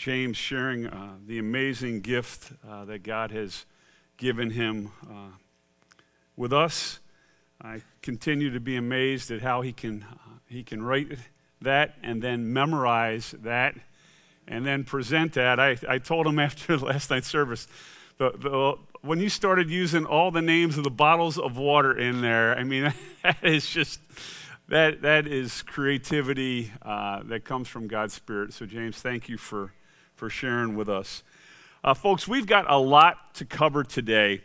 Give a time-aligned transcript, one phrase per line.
[0.00, 3.66] James sharing uh, the amazing gift uh, that God has
[4.16, 5.36] given him uh,
[6.38, 7.00] with us.
[7.60, 11.18] I continue to be amazed at how he can, uh, he can write
[11.60, 13.74] that and then memorize that
[14.48, 15.60] and then present that.
[15.60, 17.68] I, I told him after last night's service,
[18.16, 22.22] the, the, when you started using all the names of the bottles of water in
[22.22, 24.00] there, I mean, that is just
[24.68, 28.54] that that is creativity uh, that comes from God's Spirit.
[28.54, 29.74] So, James, thank you for
[30.20, 31.22] for sharing with us,
[31.82, 32.28] uh, folks.
[32.28, 34.42] We've got a lot to cover today.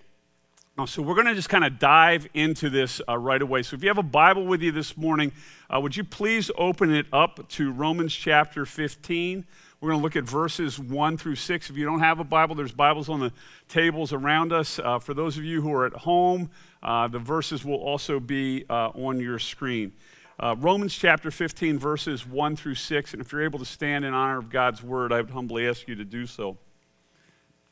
[0.77, 3.61] Uh, so we're going to just kind of dive into this uh, right away.
[3.61, 5.33] So if you have a Bible with you this morning,
[5.69, 9.45] uh, would you please open it up to Romans chapter 15?
[9.81, 11.69] We're going to look at verses 1 through 6.
[11.69, 13.33] If you don't have a Bible, there's Bibles on the
[13.67, 14.79] tables around us.
[14.79, 16.51] Uh, for those of you who are at home,
[16.83, 19.91] uh, the verses will also be uh, on your screen.
[20.37, 23.13] Uh, Romans chapter 15, verses 1 through 6.
[23.13, 25.87] And if you're able to stand in honor of God's word, I would humbly ask
[25.87, 26.57] you to do so.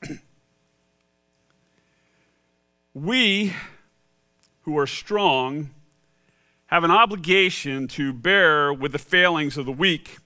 [2.94, 3.54] we
[4.62, 5.72] who are strong
[6.68, 10.20] have an obligation to bear with the failings of the weak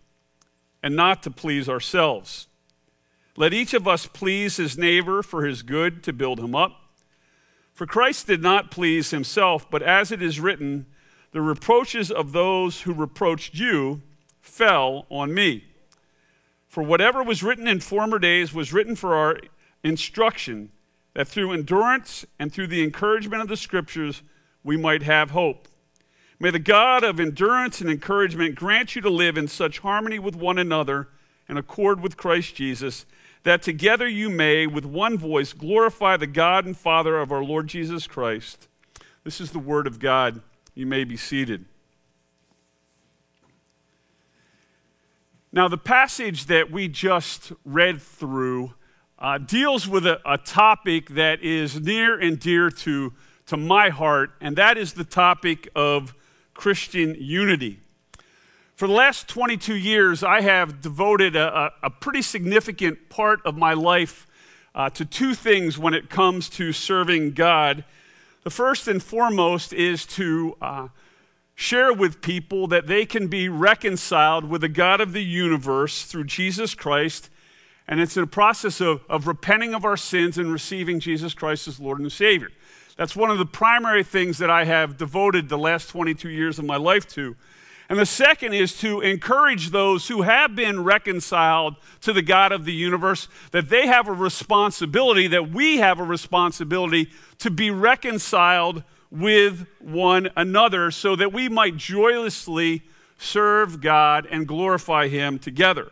[0.84, 2.48] and not to please ourselves.
[3.36, 6.84] Let each of us please his neighbor for his good to build him up.
[7.74, 10.86] For Christ did not please himself, but as it is written,
[11.32, 14.02] the reproaches of those who reproached you
[14.42, 15.66] fell on me.
[16.68, 19.40] For whatever was written in former days was written for our
[19.84, 20.72] instruction,
[21.14, 24.22] that through endurance and through the encouragement of the scriptures
[24.64, 25.68] we might have hope.
[26.40, 30.36] May the God of endurance and encouragement grant you to live in such harmony with
[30.36, 31.10] one another
[31.50, 33.06] and accord with Christ Jesus,
[33.44, 37.68] that together you may, with one voice, glorify the God and Father of our Lord
[37.68, 38.68] Jesus Christ.
[39.24, 40.42] This is the word of God.
[40.78, 41.66] You may be seated.
[45.52, 48.76] Now, the passage that we just read through
[49.18, 53.12] uh, deals with a, a topic that is near and dear to,
[53.48, 56.14] to my heart, and that is the topic of
[56.54, 57.80] Christian unity.
[58.76, 63.74] For the last 22 years, I have devoted a, a, pretty significant part of my
[63.74, 64.28] life
[64.76, 67.84] uh, to two things when it comes to serving God
[68.48, 70.88] the first and foremost is to uh,
[71.54, 76.24] share with people that they can be reconciled with the God of the universe through
[76.24, 77.30] Jesus Christ.
[77.90, 81.78] And it's a process of, of repenting of our sins and receiving Jesus Christ as
[81.78, 82.48] Lord and Savior.
[82.96, 86.64] That's one of the primary things that I have devoted the last 22 years of
[86.64, 87.36] my life to.
[87.90, 92.66] And the second is to encourage those who have been reconciled to the God of
[92.66, 97.10] the universe that they have a responsibility, that we have a responsibility
[97.40, 102.84] to be reconciled with one another so that we might joyously
[103.18, 105.92] serve God and glorify Him together.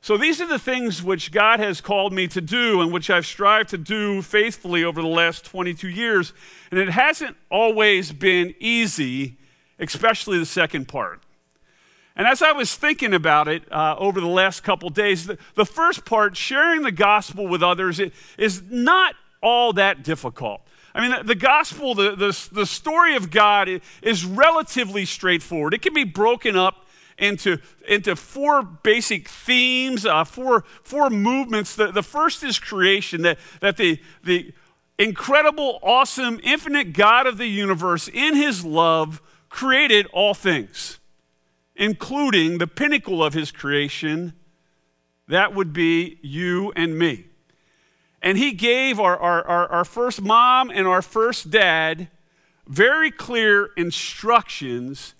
[0.00, 3.26] So, these are the things which God has called me to do and which I've
[3.26, 6.32] strived to do faithfully over the last 22 years.
[6.70, 9.36] And it hasn't always been easy
[9.78, 11.22] especially the second part.
[12.16, 15.66] And as I was thinking about it uh, over the last couple days, the, the,
[15.66, 20.62] first part, sharing the gospel with others, it, is not all that difficult.
[20.94, 23.68] I mean, the, the gospel, the, the, the, story of God
[24.00, 25.74] is relatively straightforward.
[25.74, 26.86] It can be broken up
[27.18, 31.76] into, into four basic themes, uh, four, four movements.
[31.76, 34.54] The, the first is creation, that, that the, the
[34.98, 40.98] incredible, awesome, infinite God of the universe, in his love, created all things,
[41.74, 44.32] including the pinnacle of his creation,
[45.28, 47.26] that would be you and me.
[48.22, 52.08] And he gave our, our, our, our first mom and our first dad
[52.66, 55.14] very clear instructions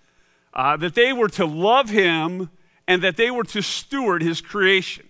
[0.54, 2.50] uh, that they were to love him
[2.88, 5.06] and that they were to steward his creation.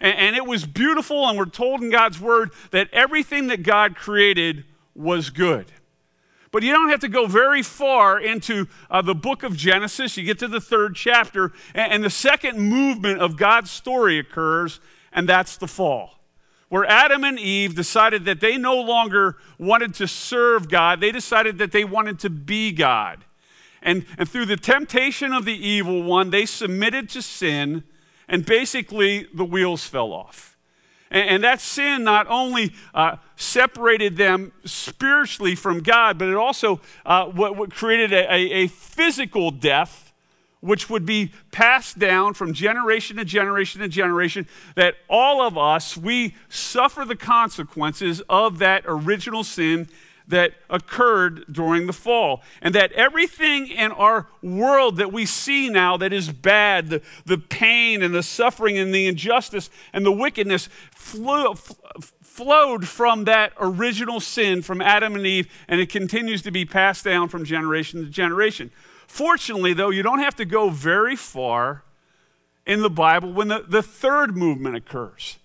[0.00, 3.96] And, and, it was beautiful, and we're told in God's word that everything that God
[3.96, 4.64] created
[4.94, 5.66] was good.
[6.50, 10.16] But you don't have to go very far into uh, the book of Genesis.
[10.16, 14.80] You get to the third chapter, and, and the second movement of God's story occurs,
[15.12, 16.18] and that's the fall
[16.68, 21.58] where Adam and Eve decided that they no longer wanted to serve God, they decided
[21.58, 23.24] that they wanted to be God.
[23.82, 27.84] And, and through the temptation of the evil one, they submitted to sin,
[28.28, 30.57] and basically the wheels fell off.
[31.10, 36.80] And, and that sin not only uh, separated them spiritually from God, but it also
[37.06, 40.08] uh, what, what, created a, a, a physical death
[40.60, 45.96] which would be passed down from generation to generation to generation, that all of us,
[45.96, 49.88] we suffer the consequences of that original sin
[50.28, 52.42] that occurred during the fall.
[52.62, 57.38] And that everything in our world that we see now that is bad, the, the
[57.38, 64.20] pain and the suffering and the injustice and the wickedness, flew, flowed from that original
[64.20, 68.10] sin from Adam and Eve, and it continues to be passed down from generation to
[68.10, 68.70] generation.
[69.06, 71.82] Fortunately, though, you don't have to go very far
[72.66, 75.38] in the Bible when the, the third movement occurs.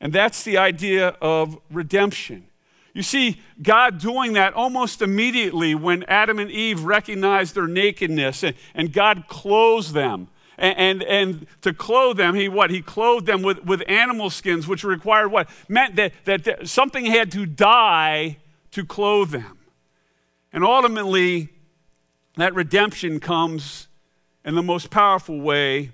[0.00, 2.46] And that's the idea of redemption.
[2.94, 8.54] You see God doing that almost immediately when Adam and Eve recognized their nakedness and,
[8.74, 10.28] and God clothes them.
[10.58, 12.70] And, and, and, to clothe them, he what?
[12.70, 15.48] He clothed them with, with animal skins, which required what?
[15.66, 18.36] Meant that, that, that something had to die
[18.72, 19.58] to clothe them.
[20.52, 21.48] And ultimately,
[22.36, 23.88] that redemption comes
[24.44, 25.90] in the most powerful way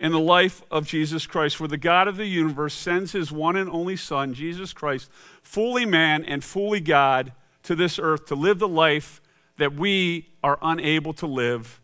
[0.00, 3.56] in the life of Jesus Christ, where the God of the universe sends his one
[3.56, 5.10] and only Son, Jesus Christ,
[5.42, 7.32] fully man and fully God,
[7.62, 9.20] to this earth to live the life
[9.56, 11.80] that we are unable to live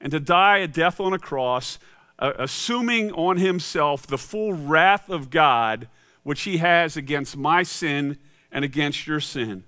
[0.00, 1.78] and to die a death on a cross,
[2.18, 5.88] uh, assuming on himself the full wrath of God,
[6.22, 8.18] which he has against my sin
[8.50, 9.64] and against your sin.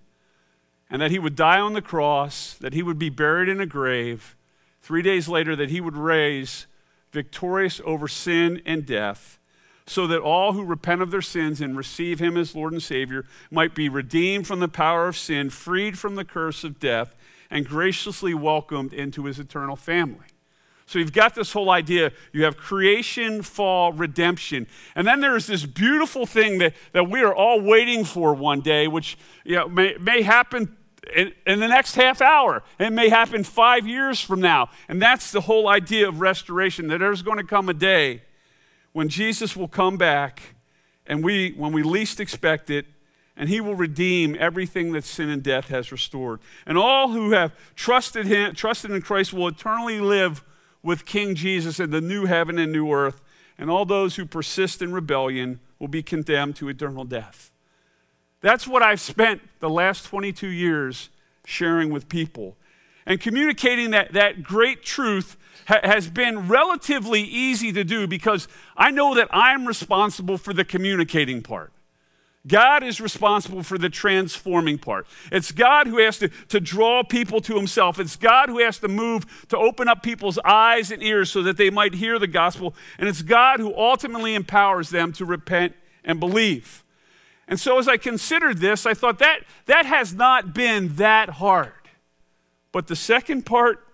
[0.91, 3.67] And that he would die on the cross, that he would be buried in a
[3.67, 4.37] grave,
[4.83, 6.67] three days later, that he would raise
[7.15, 9.39] victorious over sin and death,
[9.87, 13.25] so that all who repent of their sins and receive him as Lord and Savior
[13.51, 17.15] might be redeemed from the power of sin, freed from the curse of death,
[17.51, 20.27] and graciously welcomed into his eternal family.
[20.87, 22.13] So you've got this whole idea.
[22.33, 24.67] You have creation, fall, redemption.
[24.95, 28.87] And then there's this beautiful thing that, that we are all waiting for one day,
[28.87, 30.77] which you know, may, may happen
[31.15, 32.63] in, in, the next half hour.
[32.79, 34.71] It may happen five years from now.
[34.89, 38.23] And that's the whole idea of restoration, that there's going to come a day
[38.93, 40.41] when Jesus will come back
[41.07, 42.87] and we, when we least expect it,
[43.37, 46.41] and he will redeem everything that sin and death has restored.
[46.67, 50.45] And all who have trusted him, trusted in Christ will eternally live
[50.83, 53.21] with King Jesus in the new heaven and new earth.
[53.59, 57.51] And all those who persist in rebellion will be condemned to eternal death.
[58.45, 61.09] That's what I've spent the last 22 years
[61.47, 62.59] sharing with people.
[63.07, 68.47] And communicating that, that great truth ha- has been relatively easy to do because
[68.77, 71.73] I know that I'm responsible for the communicating part.
[72.47, 75.07] God is responsible for the transforming part.
[75.33, 77.99] It's God who has to, to draw people to himself.
[77.99, 81.57] It's God who has to move to open up people's eyes and ears so that
[81.57, 82.75] they might hear the gospel.
[82.99, 85.73] And it's God who ultimately empowers them to repent
[86.05, 86.84] and believe.
[87.47, 91.73] And so as I considered this, I thought that that has not been that hard.
[92.73, 93.87] But the second part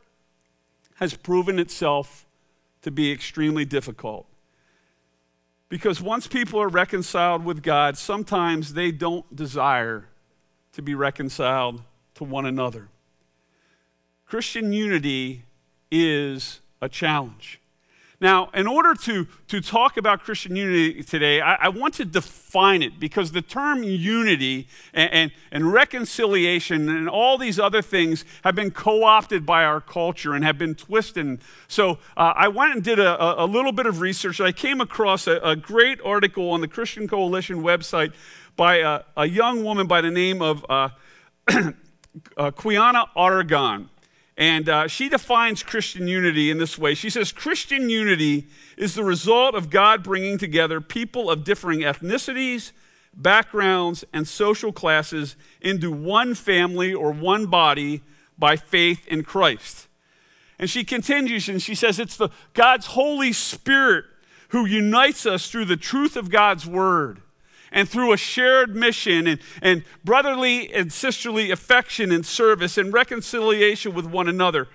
[0.97, 2.26] has proven itself
[2.82, 4.26] to be extremely difficult.
[5.69, 10.06] Because once people are reconciled with God, sometimes they don't desire
[10.73, 11.82] to be reconciled
[12.14, 12.88] to one another.
[14.26, 15.44] Christian unity
[15.91, 17.60] is a challenge.
[18.21, 22.83] Now, in order to, to talk about Christian unity today, I, I want to define
[22.83, 28.55] it because the term unity and, and, and, reconciliation and all these other things have
[28.55, 31.41] been co opted by our culture and have been twisted.
[31.67, 34.39] So uh, I went and did a, a, little bit of research.
[34.39, 38.13] I came across a, a great article on the Christian Coalition website
[38.55, 40.91] by a, a young woman by the name of uh,
[41.49, 41.71] uh,
[42.51, 43.89] Quiana Aragon.
[44.41, 46.95] And uh, she defines Christian unity in this way.
[46.95, 48.49] She says Christian unity
[48.79, 52.73] is the result of God bringing together people of differing ethnicities,
[53.14, 58.00] backgrounds, and social classes into one family or one body
[58.38, 59.88] by faith in Christ.
[60.59, 64.07] And she continues and she says it's the God's Holy Spirit
[64.49, 67.21] who unites us through the truth of God's word
[67.73, 73.95] and through a shared mission and, and brotherly and sisterly affection and service and reconciliation
[73.95, 74.69] with one another.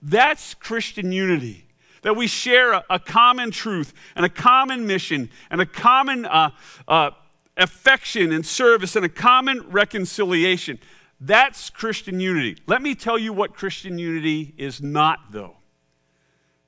[0.00, 1.66] That's Christian unity.
[2.02, 6.50] That we share a, a common truth and a common mission and a common uh,
[6.88, 7.10] uh,
[7.56, 10.80] affection and service and a common reconciliation.
[11.20, 12.60] That's Christian unity.
[12.66, 15.58] Let me tell you what Christian unity is not, though.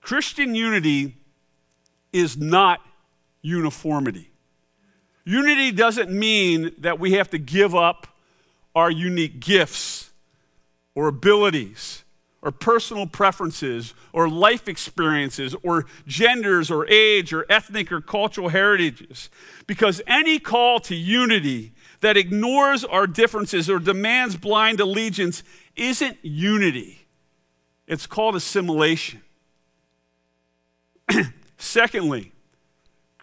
[0.01, 1.17] Christian unity
[2.13, 2.81] is not
[3.43, 4.31] uniformity.
[5.25, 8.07] Unity doesn't mean that we have to give up
[8.75, 10.11] our unique gifts
[10.95, 12.05] or abilities
[12.45, 19.31] or personal preferences or life experiences or genders or age or ethnic or cultural heritages.
[19.67, 25.43] Because any call to unity that ignores our differences or demands blind allegiance
[25.75, 27.07] isn't unity,
[27.87, 29.23] it's called assimilation.
[31.57, 32.34] Secondly,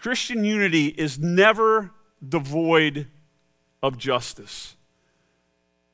[0.01, 1.91] Christian unity is never
[2.27, 3.05] devoid
[3.83, 4.75] of justice.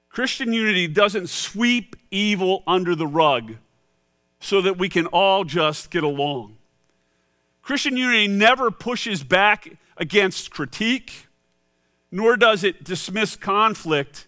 [0.08, 3.56] Christian unity doesn't sweep evil under the rug
[4.40, 6.56] so that we can all just get along.
[7.62, 11.28] Christian unity never pushes back against critique,
[12.10, 14.26] nor does it dismiss conflict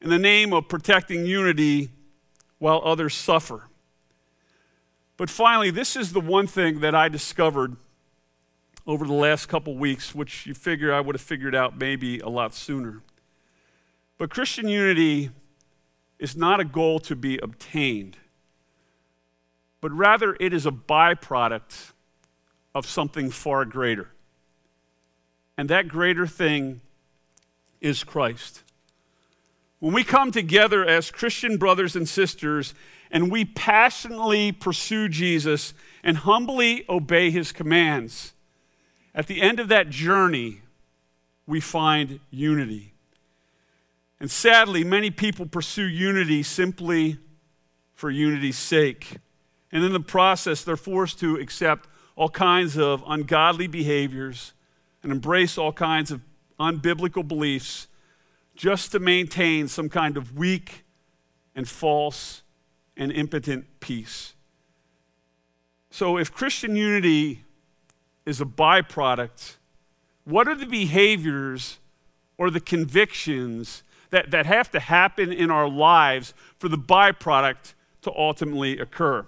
[0.00, 1.90] in the name of protecting unity
[2.58, 3.64] while others suffer.
[5.18, 7.76] But finally, this is the one thing that I discovered
[8.86, 12.28] over the last couple weeks, which you figure I would have figured out maybe a
[12.28, 13.02] lot sooner.
[14.18, 15.30] But Christian unity
[16.18, 18.16] is not a goal to be obtained,
[19.80, 21.92] but rather it is a byproduct
[22.74, 24.08] of something far greater.
[25.58, 26.80] And that greater thing
[27.80, 28.62] is Christ.
[29.78, 32.74] When we come together as Christian brothers and sisters
[33.10, 38.32] and we passionately pursue Jesus and humbly obey his commands,
[39.16, 40.60] at the end of that journey,
[41.46, 42.92] we find unity.
[44.20, 47.16] And sadly, many people pursue unity simply
[47.94, 49.16] for unity's sake.
[49.72, 54.52] And in the process, they're forced to accept all kinds of ungodly behaviors
[55.02, 56.20] and embrace all kinds of
[56.60, 57.88] unbiblical beliefs
[58.54, 60.84] just to maintain some kind of weak
[61.54, 62.42] and false
[62.98, 64.34] and impotent peace.
[65.90, 67.45] So, if Christian unity
[68.26, 69.54] is a byproduct,
[70.24, 71.78] what are the behaviors
[72.36, 78.12] or the convictions that, that have to happen in our lives for the byproduct to
[78.12, 79.24] ultimately occur?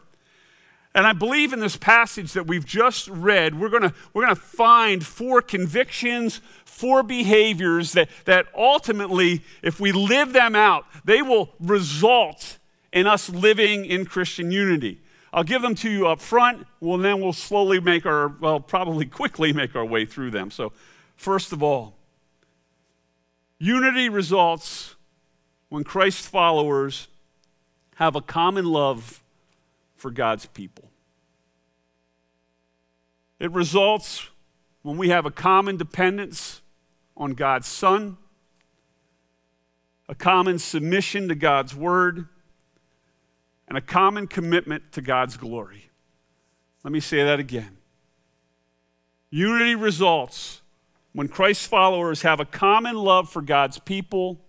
[0.95, 5.07] And I believe in this passage that we've just read, we're going we're gonna find
[5.07, 12.59] four convictions, four behaviors that, that ultimately, if we live them out, they will result
[12.93, 15.01] in us living in Christian unity.
[15.33, 19.07] I'll give them to you up front, well, then we'll slowly make our, well, probably
[19.21, 20.51] quickly make our way through them.
[20.51, 20.73] So,
[21.17, 21.95] first of all,
[23.59, 24.97] unity results
[25.69, 27.09] when Christ followers
[27.97, 29.23] have a common love
[29.97, 30.91] for God's people.
[33.39, 34.29] It results
[34.83, 36.63] when we have a common dependence
[37.17, 38.17] on God's Son,
[40.09, 42.29] a common submission to God's Word,
[43.69, 45.91] and a common commitment to God's glory.
[46.83, 47.77] Let me say that again.
[49.31, 50.63] Unity results
[51.13, 54.41] when Christ's followers have a common love for God's people,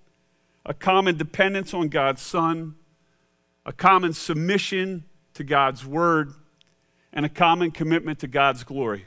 [0.66, 2.76] a common dependence on God's Son,
[3.66, 6.34] a common submission to God's Word,
[7.12, 9.06] and a common commitment to God's glory.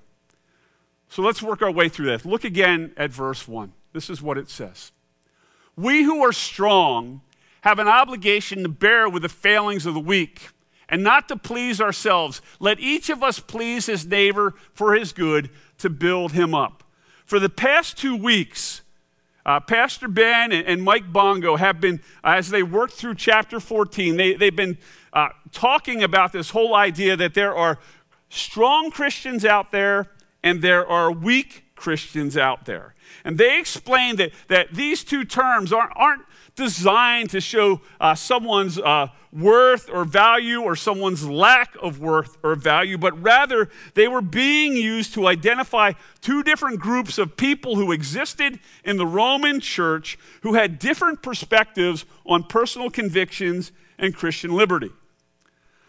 [1.09, 2.25] So let's work our way through this.
[2.25, 3.73] Look again at verse 1.
[3.93, 4.93] This is what it says
[5.77, 7.23] We who are strong
[7.63, 10.51] have an obligation to bear with the failings of the weak
[10.89, 12.43] and not to please ourselves.
[12.61, 16.85] Let each of us please his neighbor for his good to build him up.
[17.25, 18.83] For the past two weeks,
[19.47, 24.35] uh, Pastor Ben and, Mike Bongo have been, as they worked through chapter 14, they,
[24.35, 24.77] they've been
[25.13, 27.79] uh, talking about this whole idea that there are
[28.29, 30.09] strong Christians out there
[30.43, 32.95] and there are weak Christians out there.
[33.25, 36.23] And they explain that, that these two terms aren't, aren't
[36.55, 42.55] designed to show uh, someone's uh, worth or value or someone's lack of worth or
[42.55, 47.93] value, but rather they were being used to identify two different groups of people who
[47.93, 54.91] existed in the Roman church who had different perspectives on personal convictions and Christian liberty.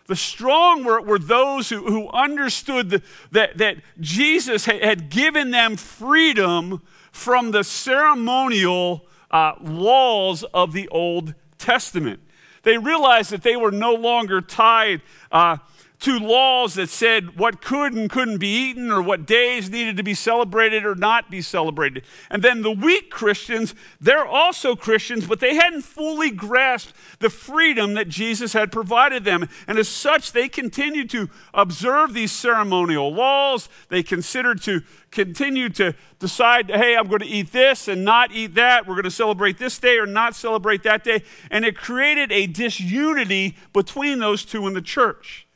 [0.08, 3.02] The strong were, were those who, who understood the,
[3.32, 10.88] that, that Jesus had, had given them freedom from the ceremonial uh, laws of the
[10.90, 12.22] Old Testament.
[12.62, 15.58] They realized that they were no longer tied uh,
[16.04, 20.04] to laws that said what could and couldn't be eaten or what days needed to
[20.04, 22.04] be celebrated or not be celebrated.
[22.30, 27.94] And then the weak Christians, they're also Christians, but they hadn't fully grasped the freedom
[27.94, 29.48] that Jesus had provided them.
[29.66, 33.70] And as such, they continued to observe these ceremonial laws.
[33.88, 38.56] They considered to continue to decide, hey, I'm going to eat this and not eat
[38.56, 38.86] that.
[38.86, 41.24] We're going to celebrate this day or not celebrate that day.
[41.50, 45.48] And it created a disunity between those two in the church.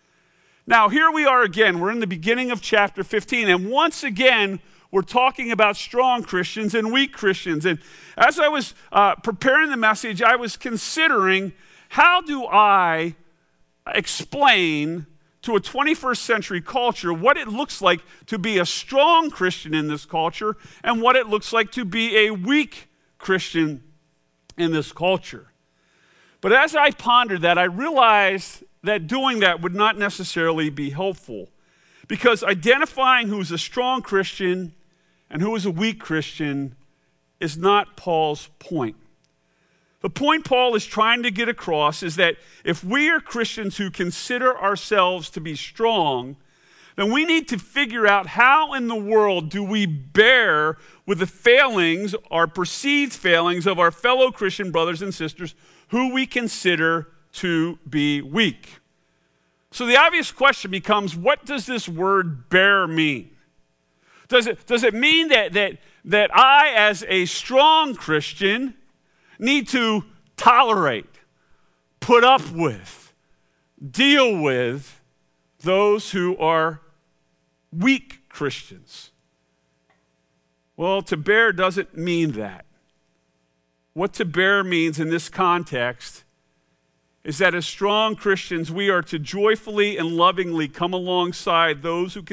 [0.69, 1.79] Now, here we are again.
[1.79, 4.59] We're in the beginning of chapter 15, and once again,
[4.91, 7.65] we're talking about strong Christians and weak Christians.
[7.65, 7.79] And
[8.17, 11.53] as I was uh, preparing the message, I was considering
[11.87, 13.15] how do I
[13.87, 15.05] explain
[15.43, 19.87] to a 21st century culture what it looks like to be a strong Christian in
[19.87, 23.83] this culture and what it looks like to be a weak Christian
[24.57, 25.47] in this culture.
[26.41, 31.49] But as I pondered that, I realized that doing that would not necessarily be helpful
[32.07, 34.73] because identifying who's a strong Christian
[35.29, 36.75] and who is a weak Christian
[37.39, 38.95] is not Paul's point.
[40.01, 43.89] The point Paul is trying to get across is that if we are Christians who
[43.89, 46.37] consider ourselves to be strong,
[46.95, 51.27] then we need to figure out how in the world do we bear with the
[51.27, 55.55] failings, our perceived failings of our fellow Christian brothers and sisters
[55.89, 58.79] who we consider to be weak.
[59.71, 63.31] So the obvious question becomes what does this word bear mean?
[64.27, 68.73] Does it, does it mean that, that, that I, as a strong Christian,
[69.39, 70.03] need to
[70.35, 71.05] tolerate,
[71.99, 73.13] put up with,
[73.89, 75.01] deal with
[75.59, 76.81] those who are
[77.71, 79.11] weak Christians?
[80.75, 82.65] Well, to bear doesn't mean that.
[83.93, 86.23] What to bear means in this context
[87.27, 92.23] is that as strong Christians, we are to joyfully and lovingly come alongside those who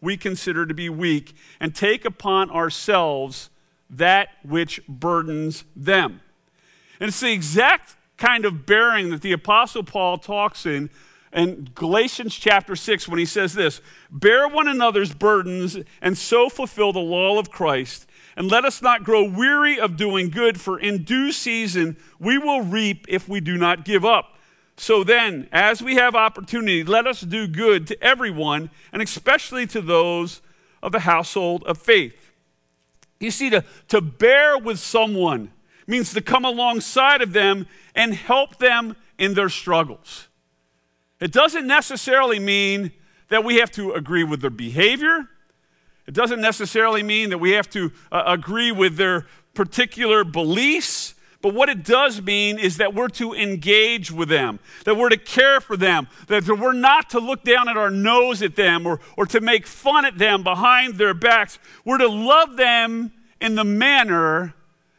[0.00, 3.48] we consider to be weak and take upon ourselves
[3.88, 6.20] that which burdens them.
[6.98, 10.90] And it's the exact kind of bearing that the Apostle Paul talks in
[11.32, 13.80] in Galatians chapter 6 when he says this
[14.10, 18.08] Bear one another's burdens and so fulfill the law of Christ.
[18.36, 22.62] And let us not grow weary of doing good, for in due season we will
[22.62, 24.38] reap if we do not give up.
[24.80, 29.82] So then, as we have opportunity, let us do good to everyone, and especially to
[29.82, 30.40] those
[30.82, 32.32] of the household of faith.
[33.18, 35.52] You see, to, to bear with someone
[35.86, 40.28] means to come alongside of them and help them in their struggles.
[41.20, 42.90] It doesn't necessarily mean
[43.28, 45.28] that we have to agree with their behavior.
[46.06, 51.16] It doesn't necessarily mean that we have to uh, agree with their particular beliefs.
[51.42, 55.16] But what it does mean is that we're to engage with them, that we're to
[55.16, 59.00] care for them, that we're not to look down at our nose at them or,
[59.16, 61.58] or to make fun at them behind their backs.
[61.84, 64.54] We're to love them in the manner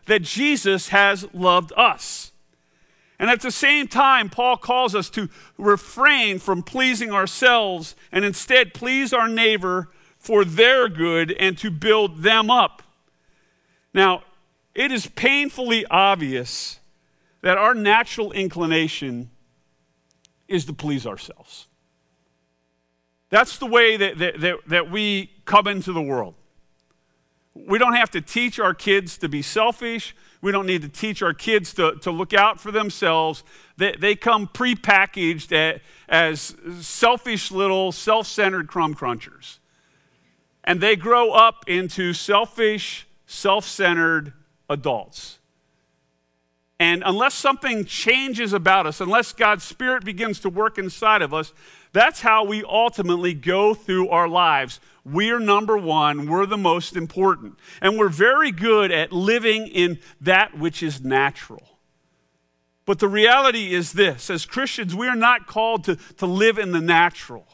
[0.08, 2.32] that Jesus has loved us.
[3.20, 5.30] And at the same time, Paul calls us to
[5.60, 12.24] refrain from pleasing ourselves and instead please our neighbor for their good and to build
[12.24, 12.82] them up.
[13.94, 14.24] Now,
[14.74, 16.80] it is painfully obvious
[17.42, 19.30] that our natural inclination
[20.48, 21.68] is to please ourselves.
[23.30, 26.36] That's the way that, that, that, that, we come into the world.
[27.54, 30.16] We don't have to teach our kids to be selfish.
[30.42, 33.44] We don't need to teach our kids to, to look out for themselves.
[33.78, 35.80] They, they come prepackaged
[36.10, 39.60] as selfish little self centered crumb crunchers.
[40.64, 44.34] And they grow up into selfish, self centered
[44.72, 45.40] adults.
[46.80, 51.54] And unless something changes about us, unless God's Spirit begins to work inside of us,
[51.94, 54.80] that's how we ultimately go through our lives.
[55.06, 57.60] We're number one, we're the most important.
[57.82, 61.62] And we're very good at living in that which is natural.
[62.86, 66.72] But the reality is this as Christians, we are not called to, to live in
[66.72, 67.46] the natural.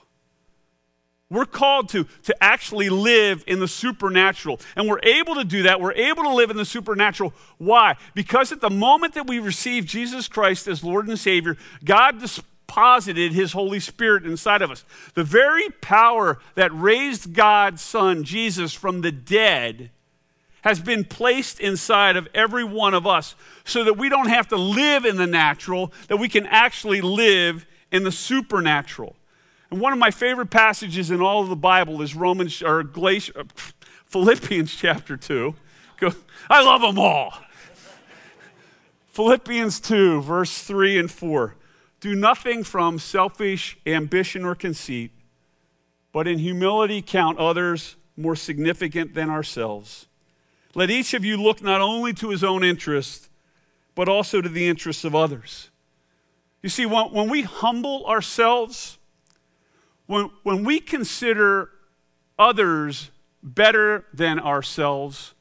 [1.30, 4.62] We're called to, to actually live in the supernatural.
[4.78, 5.82] And we're able to do that.
[5.82, 7.34] We're able to live in the supernatural.
[7.58, 7.98] Why?
[8.13, 13.34] Because at the moment that we receive Jesus Christ as Lord and Savior, God deposited
[13.34, 14.86] His Holy Spirit inside of us.
[15.16, 19.90] The very power that raised God's Son, Jesus, from the dead
[20.62, 23.36] has been placed inside of every one of us
[23.66, 27.66] so that we don't have to live in the natural, that we can actually live
[27.92, 29.16] in the supernatural.
[29.69, 33.43] And one of my favorite passages in all of the Bible is Romans or uh,
[34.06, 35.56] Philippians chapter 2.
[36.49, 37.34] I love them all.
[39.10, 41.56] Philippians 2, verse 3 and 4.
[41.99, 45.12] Do nothing from selfish ambition or conceit,
[46.13, 50.08] but in humility count others more significant than ourselves.
[50.75, 53.30] Let each of you look not only to his own interest,
[53.95, 55.71] but also to the interests of others.
[56.62, 58.96] You see, when we humble ourselves,
[60.08, 61.70] when, when we consider
[62.39, 63.12] others
[63.43, 65.34] better than ourselves,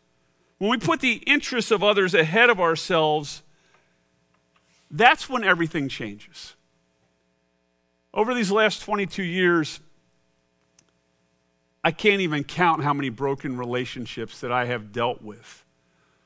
[0.59, 3.43] when we put the interests of others ahead of ourselves,
[4.91, 6.55] that's when everything changes.
[8.15, 9.81] Over these last 22 years,
[11.85, 15.65] I can't even count how many broken relationships that I have dealt with.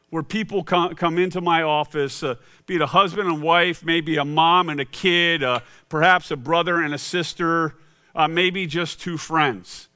[0.08, 4.24] Where people come, into my office, uh, be it a husband and wife, maybe a
[4.24, 7.74] mom and a kid, uh, perhaps a brother and a sister,
[8.14, 9.88] uh, maybe just two friends.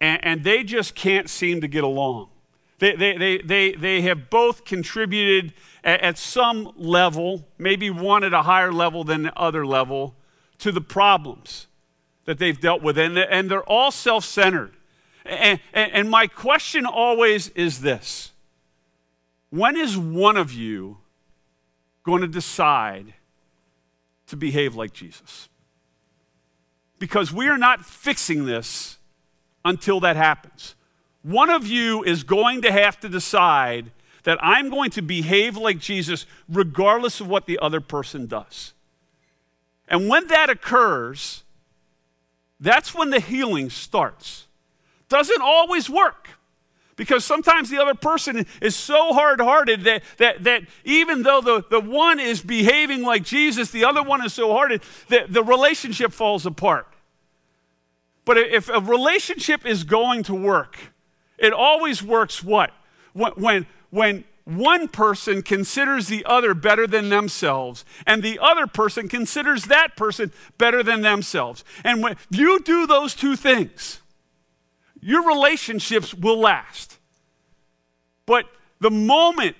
[0.00, 2.28] And, and, they just can't seem to get along.
[2.78, 8.34] They, they, they, they, they have both contributed at, at some level, maybe one at
[8.34, 10.14] a higher level than the other level,
[10.58, 11.66] to the problems
[12.26, 12.98] that they've dealt with.
[12.98, 14.72] And, and they're all self centered.
[15.24, 18.32] And, and, and my question always is this
[19.50, 20.98] When is one of you
[22.04, 23.14] going to decide
[24.26, 25.48] to behave like Jesus?
[26.98, 28.98] Because we are not fixing this
[29.64, 30.74] until that happens.
[31.22, 33.90] One of you is going to have to decide
[34.22, 38.72] that I'm going to behave like Jesus regardless of what the other person does.
[39.88, 41.44] And when that occurs,
[42.58, 44.46] that's when the healing starts.
[45.08, 46.30] Doesn't always work.
[46.96, 51.64] Because sometimes the other person is so hard hearted that, that, that even though the,
[51.70, 56.12] the one is behaving like Jesus, the other one is so hard that the relationship
[56.12, 56.86] falls apart.
[58.24, 60.78] But if a relationship is going to work,
[61.38, 62.72] it always works what?
[63.12, 69.08] When, when, when one person considers the other better than themselves, and the other person
[69.08, 71.64] considers that person better than themselves.
[71.84, 74.00] And when you do those two things,
[75.06, 76.98] your relationships will last.
[78.26, 78.46] But
[78.80, 79.54] the moment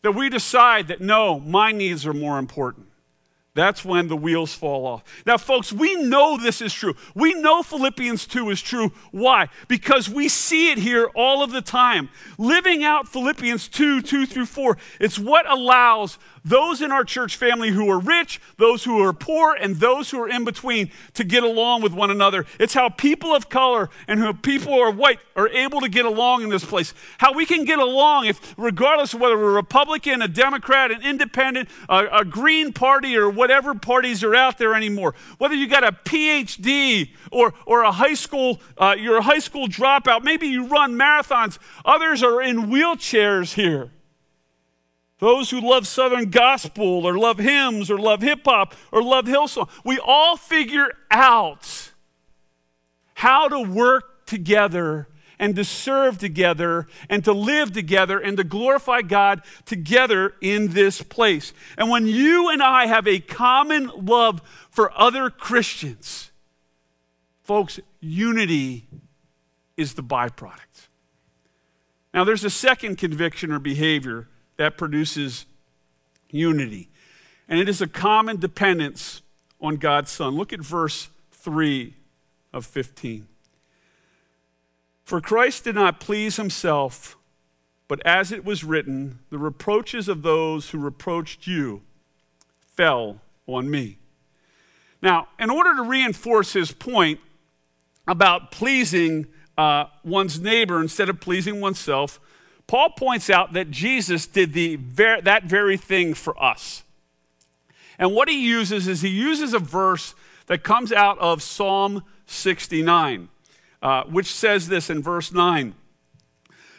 [0.00, 2.86] that we decide that no, my needs are more important,
[3.54, 5.04] that's when the wheels fall off.
[5.26, 6.94] Now, folks, we know this is true.
[7.14, 8.92] We know Philippians 2 is true.
[9.10, 9.50] Why?
[9.68, 12.08] Because we see it here all of the time.
[12.38, 17.70] Living out Philippians 2 2 through 4, it's what allows those in our church family
[17.70, 21.44] who are rich, those who are poor, and those who are in between to get
[21.44, 22.46] along with one another.
[22.58, 26.04] It's how people of color and who people who are white are able to get
[26.04, 26.94] along in this place.
[27.18, 31.02] How we can get along if, regardless of whether we're a Republican, a Democrat, an
[31.02, 35.14] independent, a, a Green Party, or whatever parties are out there anymore.
[35.38, 39.68] Whether you got a PhD or, or a high school, uh, you're a high school
[39.68, 41.58] dropout, maybe you run marathons.
[41.84, 43.90] Others are in wheelchairs here.
[45.22, 49.68] Those who love Southern gospel or love hymns or love hip hop or love Hillsong.
[49.84, 51.92] We all figure out
[53.14, 55.06] how to work together
[55.38, 61.02] and to serve together and to live together and to glorify God together in this
[61.02, 61.52] place.
[61.78, 66.32] And when you and I have a common love for other Christians,
[67.44, 68.88] folks, unity
[69.76, 70.88] is the byproduct.
[72.12, 75.46] Now, there's a second conviction or behavior that produces
[76.30, 76.88] unity.
[77.48, 79.22] And it is a common dependence
[79.60, 80.34] on God's Son.
[80.34, 81.94] Look at verse 3
[82.52, 83.26] of 15.
[85.04, 87.16] For Christ did not please himself,
[87.88, 91.82] but as it was written, the reproaches of those who reproached you
[92.58, 93.98] fell on me.
[95.02, 97.20] Now, in order to reinforce his point
[98.06, 99.26] about pleasing
[99.58, 102.20] uh, one's neighbor instead of pleasing oneself,
[102.66, 106.84] Paul points out that Jesus did the ver- that very thing for us.
[107.98, 110.14] And what he uses is he uses a verse
[110.46, 113.28] that comes out of Psalm 69,
[113.80, 115.74] uh, which says this in verse 9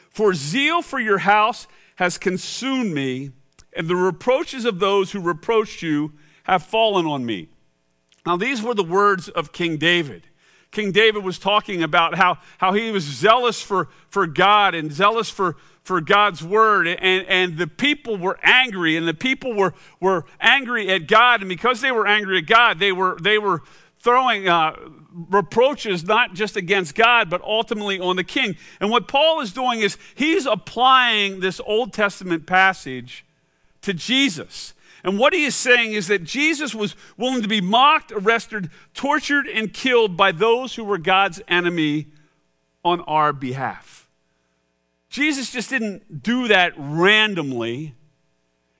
[0.10, 3.32] For zeal for your house has consumed me,
[3.76, 7.50] and the reproaches of those who reproached you have fallen on me.
[8.26, 10.28] Now, these were the words of King David.
[10.72, 15.30] King David was talking about how, how he was zealous for, for God and zealous
[15.30, 20.26] for, for God's word, and, and the people were angry, and the people were, were
[20.40, 23.62] angry at God, and because they were angry at God, they were, they were
[24.00, 24.76] throwing uh,
[25.30, 28.56] reproaches not just against God, but ultimately on the king.
[28.80, 33.26] And what Paul is doing is he's applying this Old Testament passage
[33.82, 34.74] to Jesus.
[35.04, 39.48] And what he is saying is that Jesus was willing to be mocked, arrested, tortured,
[39.48, 42.08] and killed by those who were God's enemy
[42.86, 44.03] on our behalf.
[45.14, 47.94] Jesus just didn't do that randomly,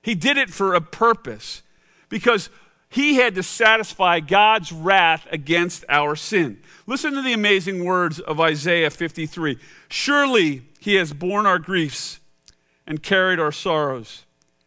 [0.02, 1.62] He did it for a purpose
[2.08, 2.50] because
[2.88, 6.60] He had to satisfy God's wrath against our sin.
[6.88, 12.18] Listen to the amazing words of Isaiah 53 Surely He has borne our griefs
[12.84, 14.24] and carried our sorrows,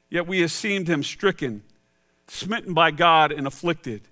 [0.09, 1.63] yet we esteemed Him stricken,
[2.29, 4.03] smitten by God, and afflicted.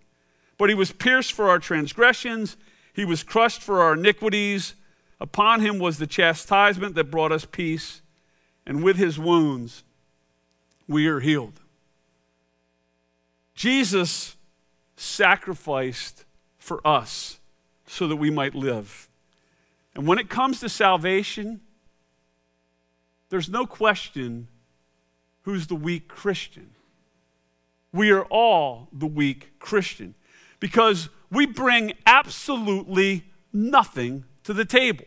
[0.58, 2.58] But He was pierced for our transgressions,
[2.92, 4.76] He was crushed for our iniquities.
[5.20, 8.02] Upon him was the chastisement that brought us peace,
[8.66, 9.84] and with his wounds
[10.88, 11.62] we are healed.
[13.54, 14.36] Jesus
[14.98, 16.26] sacrificed
[16.58, 17.40] for us
[17.88, 19.08] so that we might live.
[19.96, 21.62] And when it comes to salvation,
[23.30, 24.48] there's no question
[25.44, 26.72] who's the weak Christian.
[27.94, 30.16] We are all the weak Christian
[30.60, 35.06] because we bring absolutely nothing to the table.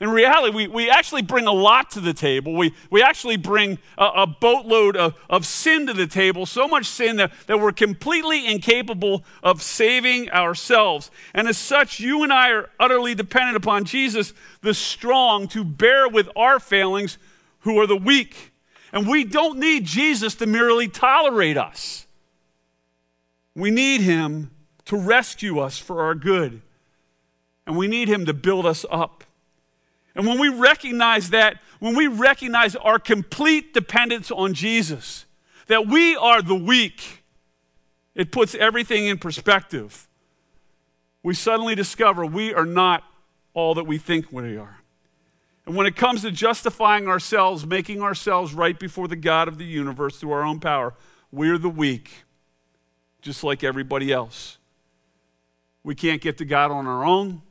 [0.00, 2.54] In reality, we, we actually bring a lot to the table.
[2.54, 6.86] We, we actually bring a, a boatload of, of sin to the table, so much
[6.86, 11.10] sin that, that we're completely incapable of saving ourselves.
[11.34, 16.08] And as such, you and I are utterly dependent upon Jesus, the strong, to bear
[16.08, 17.18] with our failings,
[17.60, 18.52] who are the weak.
[18.92, 22.06] And we don't need Jesus to merely tolerate us.
[23.56, 24.52] We need him
[24.84, 26.62] to rescue us for our good.
[27.68, 29.24] And we need him to build us up.
[30.14, 35.26] And when we recognize that, when we recognize our complete dependence on Jesus,
[35.66, 37.24] that we are the weak,
[38.14, 40.08] it puts everything in perspective.
[41.22, 43.04] We suddenly discover we are not
[43.52, 44.78] all that we think we are.
[45.66, 49.66] And when it comes to justifying ourselves, making ourselves right before the God of the
[49.66, 50.94] universe through our own power,
[51.30, 52.24] we're the weak,
[53.20, 54.56] just like everybody else.
[55.84, 57.42] We can't get to God on our own.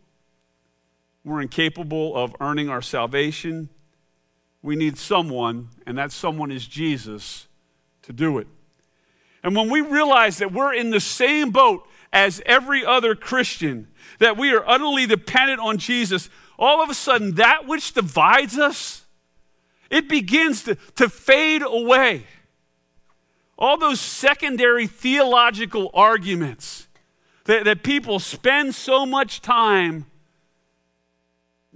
[1.28, 3.68] We're incapable of earning our salvation.
[4.62, 7.50] We need someone, and that someone is Jesus,
[8.04, 8.48] to do it.
[9.44, 14.38] And when we realize that we're in the same boat as every other Christian, that
[14.38, 19.06] we are utterly dependent on Jesus, all of a sudden that which divides us,
[19.90, 22.24] it begins to, to fade away.
[23.58, 26.88] All those secondary theological arguments
[27.44, 30.06] that, that people spend so much time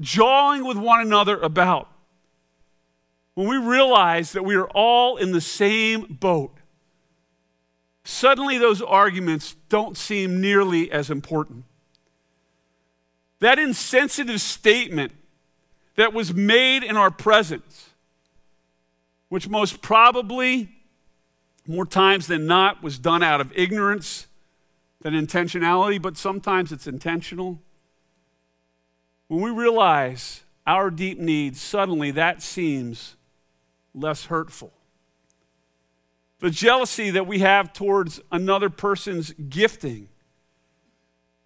[0.01, 1.87] jawing with one another about.
[3.35, 6.57] When we realize that we are all in the same boat,
[8.03, 11.63] suddenly those arguments don't seem nearly as important.
[13.39, 15.13] That insensitive statement
[15.95, 17.91] that was made in our presence,
[19.29, 20.69] which most probably,
[21.65, 24.27] more times than not, was done out of ignorance
[25.01, 27.59] than intentionality, but sometimes it's intentional.
[29.31, 33.15] When we realize our deep needs, suddenly that seems
[33.95, 34.73] less hurtful.
[36.39, 40.09] The jealousy that we have towards another person's gifting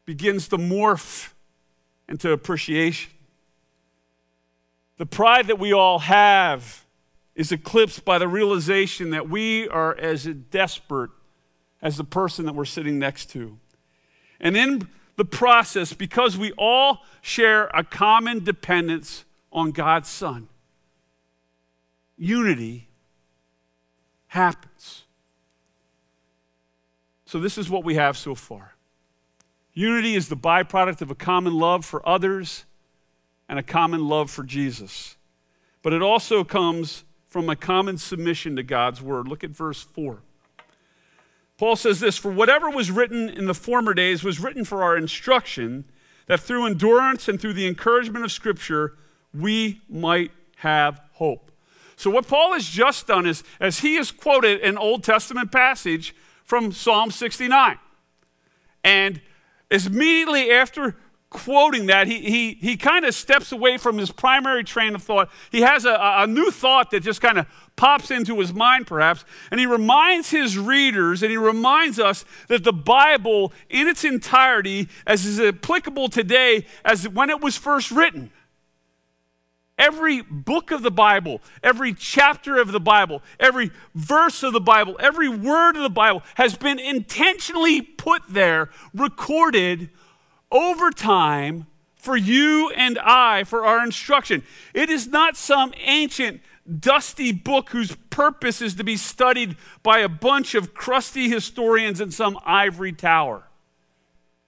[0.04, 1.34] begins to morph
[2.10, 3.12] into appreciation.
[4.98, 6.88] The pride that we all have
[7.36, 11.12] is eclipsed by the realization that we are as desperate
[11.84, 13.60] as the person that we're sitting next to.
[14.40, 20.50] And in the process, because we all share a common dependence on God's Son,
[22.18, 22.88] unity
[24.28, 25.04] happens.
[27.26, 28.76] So, this is what we have so far.
[29.74, 32.66] Unity is the byproduct of a common love for others
[33.50, 35.18] and a common love for Jesus.
[35.82, 39.28] But it also comes from a common submission to God's word.
[39.28, 40.22] Look at verse 4.
[41.58, 44.98] Paul says this For whatever was written in the former days was written for our
[44.98, 45.86] instruction,
[46.28, 48.94] that through endurance and through the encouragement of Scripture,
[49.34, 51.52] we might have hope.
[51.96, 56.16] So, what Paul has just done is, as he has quoted an Old Testament passage
[56.44, 57.80] from Psalm 69.
[58.84, 59.22] And
[59.72, 60.96] immediately after
[61.36, 65.30] quoting that, he, he, he kind of steps away from his primary train of thought.
[65.52, 67.46] He has a, a new thought that just kind of
[67.76, 72.64] pops into his mind, perhaps, and he reminds his readers and he reminds us that
[72.64, 78.32] the Bible, in its entirety, as is applicable today as when it was first written,
[79.78, 84.96] Every book of the Bible, every chapter of the Bible, every verse of the Bible,
[85.02, 89.90] every word of the Bible has been intentionally put there, recorded
[90.52, 94.44] over time for you and I for our instruction.
[94.74, 96.42] It is not some ancient,
[96.80, 102.12] dusty book whose purpose is to be studied by a bunch of crusty historians in
[102.12, 103.44] some ivory tower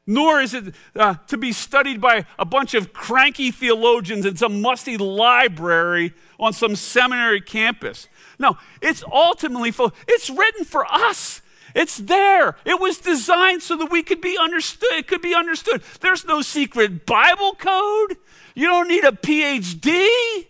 [0.08, 4.62] nor is it uh, to be studied by a bunch of cranky theologians in some
[4.62, 8.08] musty library on some seminary campus.
[8.40, 9.74] No, it's ultimately.
[10.08, 11.42] It's written for us.
[11.78, 12.56] It's there.
[12.66, 14.94] It was designed so that we could be understood.
[14.94, 15.84] It could be understood.
[16.02, 18.18] There's no secret Bible code.
[18.56, 20.48] You don't need a PhD.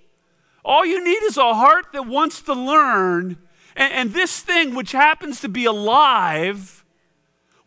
[0.64, 3.38] All you need is a heart that wants to learn.
[3.76, 6.86] And, and this thing, which happens to be alive,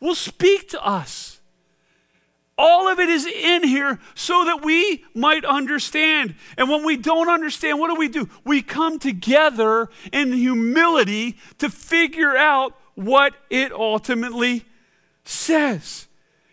[0.00, 1.40] will speak to us.
[2.56, 6.34] All of it is in here so that we might understand.
[6.56, 8.26] And when we don't understand, what do we do?
[8.42, 14.64] We come together in humility to figure out what it ultimately
[15.24, 16.06] says.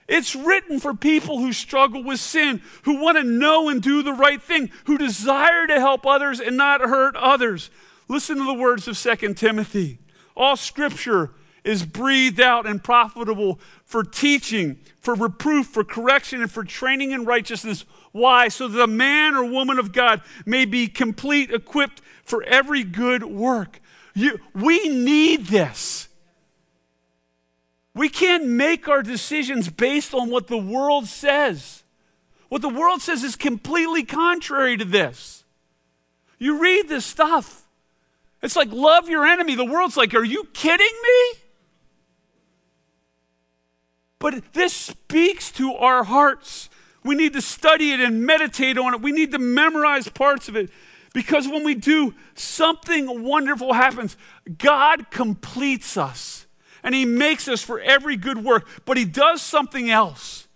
[0.08, 4.14] It's written for people who struggle with sin, who want to know and do the
[4.14, 7.70] right thing, who desire to help others and not hurt others.
[8.08, 10.00] Listen to the words of 2 Timothy.
[10.36, 11.32] All scripture
[11.66, 17.26] is breathed out and profitable for teaching, for reproof, for correction, and for training in
[17.26, 17.84] righteousness.
[18.14, 18.48] Why?
[18.48, 23.24] So that a man or woman of God may be complete, equipped for every good
[23.24, 23.82] work.
[24.16, 26.07] You, we need this.
[27.98, 31.84] We can't make our decisions based on what the world says.
[32.50, 35.44] What the world says is completely contrary to this.
[36.38, 37.64] You read this stuff
[38.44, 39.56] It's like, love your enemy.
[39.56, 41.40] The world's like, are you kidding me?
[44.20, 46.70] But this speaks to our hearts.
[47.04, 49.02] We need to study it and meditate on it.
[49.02, 50.70] We need to memorize parts of it
[51.14, 54.18] because when we do, something wonderful happens.
[54.58, 56.47] God completes us
[56.88, 60.48] and He makes us for every good work, but He does something else.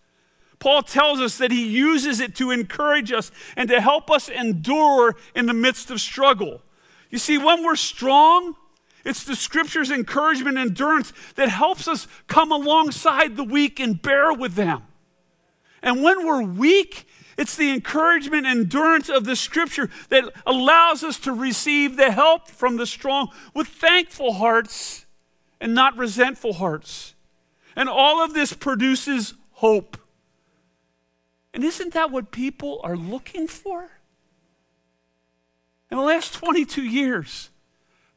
[0.60, 5.18] Paul tells us that He uses it to encourage us and to help us endure
[5.36, 6.62] in the midst of struggle.
[7.10, 8.56] You see, when we're strong,
[9.04, 14.32] it's the scripture's encouragement and endurance that helps us come alongside the weak and bear
[14.32, 14.84] with them.
[15.84, 21.20] And when we're weak, it's the encouragement and endurance of the scripture that allows us
[21.20, 25.06] to receive the help from the strong with thankful hearts
[25.62, 27.14] and not resentful hearts.
[27.76, 29.96] And all of this produces hope.
[31.54, 33.92] And isn't that what people are looking for?
[35.90, 37.50] In the last 22 years,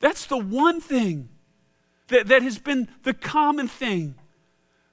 [0.01, 1.29] that's the one thing
[2.09, 4.15] that, that has been the common thing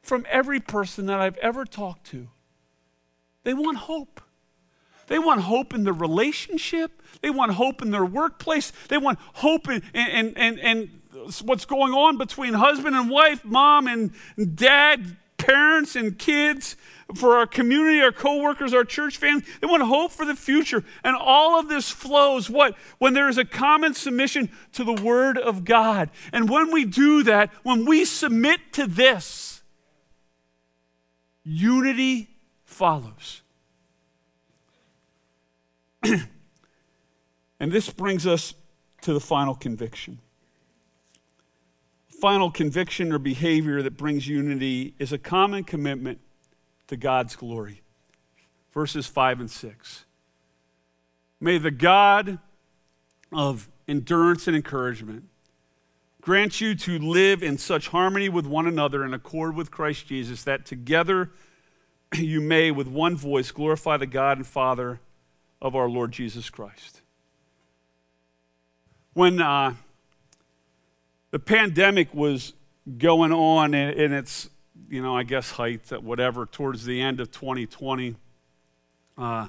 [0.01, 2.27] from every person that I've ever talked to.
[3.43, 4.19] They want hope.
[5.07, 7.01] They want hope in their relationship.
[7.21, 8.71] They want hope in their workplace.
[8.87, 11.00] They want hope in, in, in, in
[11.43, 14.13] what's going on between husband and wife, mom and
[14.55, 16.75] dad, parents and kids
[17.15, 19.43] for our community, our coworkers, our church family.
[19.60, 20.84] They want hope for the future.
[21.03, 22.75] And all of this flows what?
[22.99, 26.10] When there is a common submission to the Word of God.
[26.31, 29.62] And when we do that, when we submit to this,
[31.43, 32.29] unity
[32.63, 33.41] follows.
[36.03, 38.53] and this brings us
[39.01, 40.19] to the final conviction.
[42.21, 46.19] Final conviction or behavior that brings unity is a common commitment
[46.86, 47.81] to God's glory.
[48.71, 50.05] Verses 5 and 6.
[51.39, 52.38] May the God
[53.31, 55.23] of endurance and encouragement
[56.21, 60.43] grant you to live in such harmony with one another in accord with Christ Jesus
[60.43, 61.31] that together
[62.15, 64.99] you may, with one voice, glorify the God and Father
[65.60, 67.01] of our Lord Jesus Christ.
[69.13, 69.73] When uh,
[71.31, 72.53] the pandemic was
[72.97, 74.49] going on in, in its
[74.91, 78.15] you know, I guess height, whatever, towards the end of 2020.
[79.17, 79.47] Uh,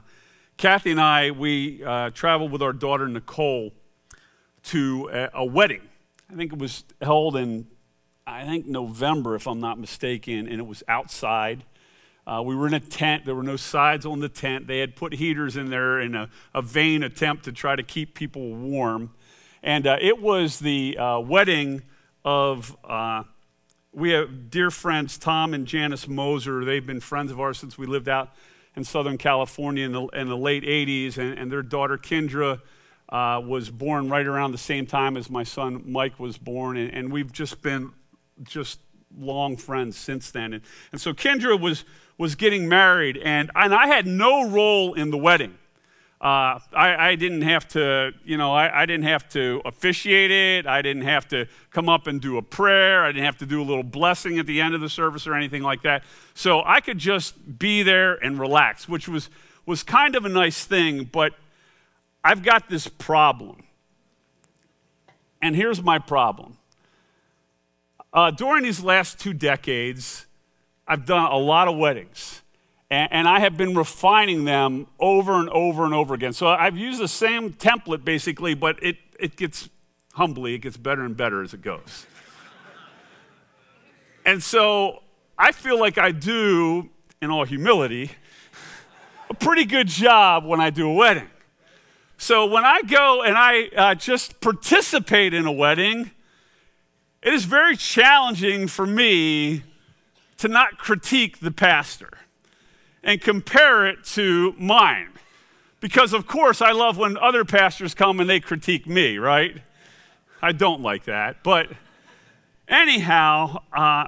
[0.56, 3.72] Kathy and I, we uh, traveled with our daughter Nicole
[4.64, 5.80] to a, a, wedding.
[6.30, 7.66] I think it was held in,
[8.24, 11.64] I think, November, if I'm not mistaken, and it was outside.
[12.24, 13.24] Uh, we were in a tent.
[13.24, 14.68] There were no sides on the tent.
[14.68, 18.14] They had put heaters in there in a, a vain attempt to try to keep
[18.14, 19.10] people warm.
[19.62, 21.82] And uh, it was the uh, wedding
[22.24, 23.22] of uh,
[23.92, 26.64] we have dear friends, Tom and Janice Moser.
[26.64, 28.30] They've been friends of ours since we lived out
[28.74, 31.18] in Southern California in the, in the late 80s.
[31.18, 32.60] And, and, their daughter, Kendra,
[33.10, 36.78] uh, was born right around the same time as my son, Mike, was born.
[36.78, 37.92] And, and we've just been
[38.42, 38.80] just
[39.18, 40.54] long friends since then.
[40.54, 41.84] And, and so Kendra was,
[42.16, 45.58] was getting married, and, and I had no role in the wedding.
[46.22, 50.68] Uh, I, I, didn't have to, you know, I, I, didn't have to officiate it.
[50.68, 53.04] I didn't have to come up and do a prayer.
[53.04, 55.34] I didn't have to do a little blessing at the end of the service or
[55.34, 56.04] anything like that.
[56.34, 59.30] So I could just be there and relax, which was,
[59.66, 61.10] was kind of a nice thing.
[61.10, 61.32] But
[62.22, 63.64] I've got this problem.
[65.40, 66.56] And here's my problem.
[68.12, 70.26] Uh, during these last two decades,
[70.86, 72.41] I've done a lot of weddings
[72.92, 76.34] and, I have been refining them over and over and over again.
[76.34, 79.70] So I've used the same template basically, but it, it gets
[80.12, 82.06] humbly, it gets better and better as it goes.
[84.26, 85.02] and so
[85.38, 86.90] I feel like I do,
[87.22, 88.10] in all humility,
[89.30, 91.30] a pretty good job when I do a wedding.
[92.18, 96.10] So when I go and I uh, just participate in a wedding,
[97.22, 99.62] it is very challenging for me
[100.36, 102.10] to not critique the pastor
[103.02, 105.10] and compare it to mine.
[105.80, 109.56] Because, of course, I love when other pastors come and they critique me, right?
[110.40, 111.42] I don't like that.
[111.42, 111.68] But
[112.68, 114.06] anyhow, uh,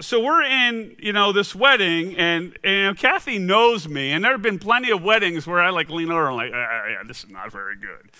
[0.00, 4.24] so we're in, you know, this wedding, and, and you know, Kathy knows me, and
[4.24, 7.02] there have been plenty of weddings where I like lean over and like, ah, yeah,
[7.06, 8.10] this is not very good,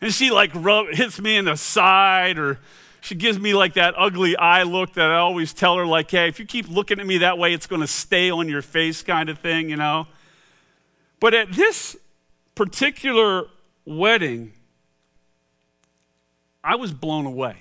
[0.00, 2.60] and she like rub, hits me in the side, or
[3.06, 6.26] she gives me like that ugly eye look that I always tell her, like, hey,
[6.26, 9.00] if you keep looking at me that way, it's going to stay on your face,
[9.00, 10.08] kind of thing, you know?
[11.20, 11.96] But at this
[12.56, 13.44] particular
[13.84, 14.54] wedding,
[16.64, 17.58] I was blown away.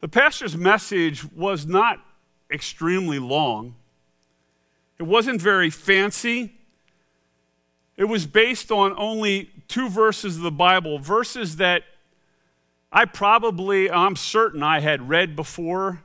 [0.00, 1.98] The pastor's message was not
[2.52, 3.74] extremely long,
[4.98, 6.58] it wasn't very fancy.
[7.94, 11.82] It was based on only two verses of the Bible, verses that
[12.92, 16.02] I probably, I'm certain I had read before,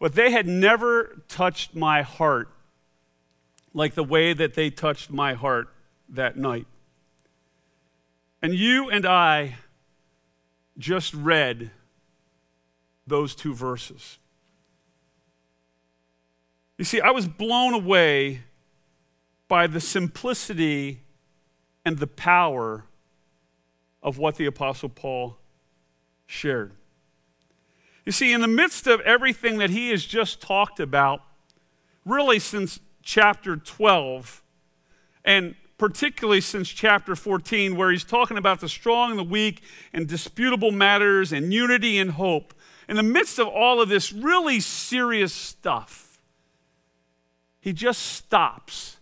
[0.00, 2.48] but they had never touched my heart
[3.74, 5.68] like the way that they touched my heart
[6.08, 6.66] that night.
[8.40, 9.56] And you and I
[10.78, 11.70] just read
[13.06, 14.18] those two verses.
[16.78, 18.42] You see, I was blown away
[19.48, 21.02] by the simplicity
[21.84, 22.86] and the power
[24.02, 25.38] of what the Apostle Paul
[26.26, 26.72] shared.
[28.04, 31.22] You see, in the midst of everything that he has just talked about,
[32.04, 34.42] really since chapter 12,
[35.24, 39.62] and particularly since chapter 14, where he's talking about the strong and the weak
[39.92, 42.54] and disputable matters and unity and hope,
[42.88, 46.20] in the midst of all of this really serious stuff,
[47.60, 48.98] he just stops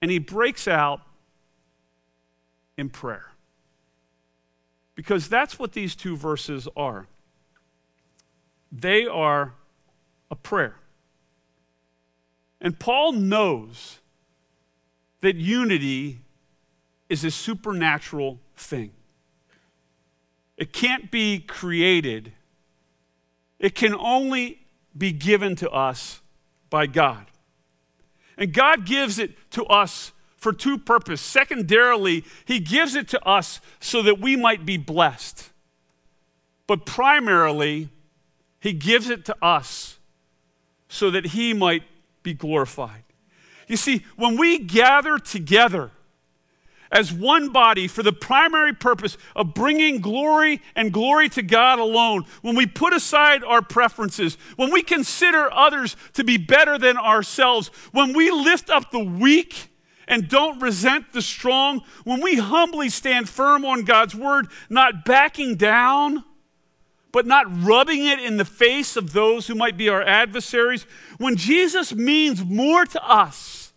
[0.00, 1.00] and he breaks out
[2.76, 3.27] in prayer.
[4.98, 7.06] Because that's what these two verses are.
[8.72, 9.54] They are
[10.28, 10.74] a prayer.
[12.60, 14.00] And Paul knows
[15.20, 16.18] that unity
[17.08, 18.90] is a supernatural thing.
[20.56, 22.32] It can't be created,
[23.60, 26.20] it can only be given to us
[26.70, 27.26] by God.
[28.36, 31.20] And God gives it to us for two purposes.
[31.20, 35.50] Secondarily, He gives it to us so that we might be blessed.
[36.66, 37.90] But primarily,
[38.60, 39.98] He gives it to us
[40.88, 41.82] so that He might
[42.22, 43.02] be glorified.
[43.66, 45.90] You see, when we gather together,
[46.90, 52.24] as one body for the primary purpose of bringing glory and glory to God alone,
[52.42, 57.68] when we put aside our preferences, when we consider others to be better than ourselves,
[57.92, 59.67] when we lift up the weak
[60.08, 65.54] and don't resent the strong, when we humbly stand firm on God's word, not backing
[65.54, 66.24] down,
[67.12, 70.84] but not rubbing it in the face of those who might be our adversaries,
[71.18, 73.72] when Jesus means more to us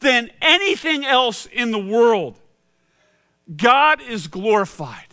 [0.00, 2.38] than anything else in the world
[3.54, 5.06] God is glorified.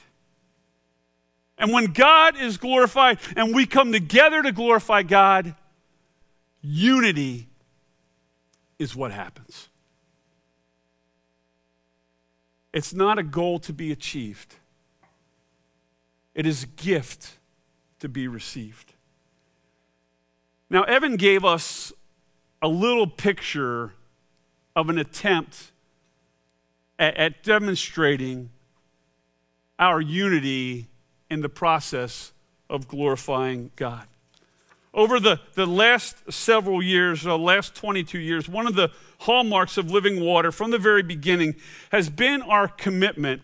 [1.58, 5.56] And when God is glorified and we come together to glorify God,
[6.62, 7.48] unity
[8.80, 9.70] is what happens.
[12.74, 14.56] It's not a goal to be achieved,
[16.34, 17.38] it is a gift
[18.00, 18.94] to be received.
[20.70, 21.94] Now, Evan gave us
[22.62, 23.94] a little picture
[24.76, 25.72] of an attempt
[26.98, 28.50] at, at demonstrating
[29.78, 30.88] our unity
[31.30, 32.34] in the process
[32.70, 34.08] of glorifying God.
[34.94, 39.90] Over the, the last several years, the last 22 years, one of the hallmarks of
[39.90, 41.56] living water from the very beginning
[41.92, 43.42] has been our commitment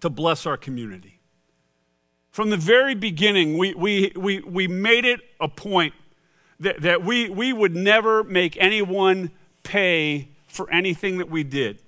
[0.00, 1.20] to bless our community.
[2.30, 5.94] From the very beginning, we, we, we, we made it a point
[6.60, 9.30] that, that we, we would never make anyone
[9.62, 11.82] pay for anything that we did.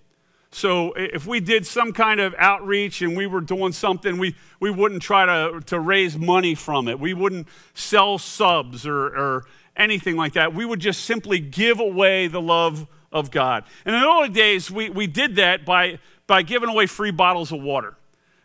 [0.51, 4.71] So if we did some kind of outreach and we were doing something, we, we
[4.71, 6.99] wouldn't try to, to raise money from it.
[6.99, 9.45] We wouldn't sell subs or, or
[9.77, 10.55] anything like that.
[10.55, 13.65] We would just simply give away the love of God.
[13.85, 17.53] And in the early days, we, we did that by, by giving away free bottles
[17.53, 17.95] of water.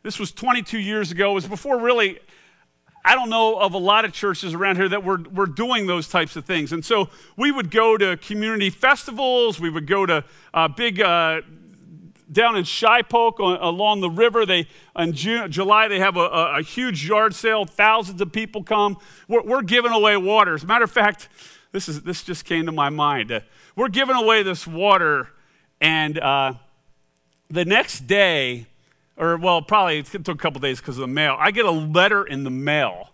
[0.03, 1.31] This was 22 years ago.
[1.31, 2.19] It was before really,
[3.05, 6.09] I don't know of a lot of churches around here that were, were doing those
[6.09, 6.73] types of things.
[6.73, 11.41] And so we would go to community festivals, we would go to uh, big uh,
[12.31, 14.45] down in Shipoke on, along the river.
[14.45, 14.67] They
[14.97, 17.65] in June, July they have a, a, a, huge yard sale.
[17.65, 18.97] Thousands of people come.
[19.27, 20.53] We're, we're, giving away water.
[20.53, 21.29] As a matter of fact,
[21.71, 23.31] this is this just came to my mind.
[23.31, 23.41] Uh,
[23.75, 25.29] we're giving away this water,
[25.81, 26.53] and uh,
[27.49, 28.67] the next day,
[29.17, 31.35] or well, probably it took a couple days because of the mail.
[31.39, 33.09] I get a letter in the mail